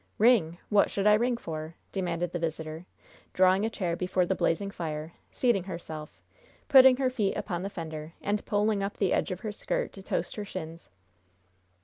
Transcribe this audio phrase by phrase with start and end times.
[0.17, 0.57] "Ring?
[0.69, 2.87] What should I ring for?" demanded the visitor,
[3.35, 6.19] drawing a chair before the blazing fire, seating herself,
[6.67, 10.01] putting her feet upon the fender, and pulling up the edge of her skirt to
[10.01, 10.89] toast her shins.